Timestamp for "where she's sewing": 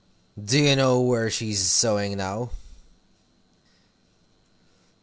1.01-2.17